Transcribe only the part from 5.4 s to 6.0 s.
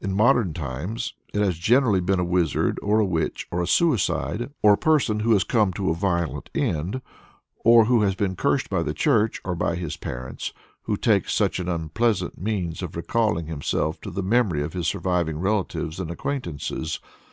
come to a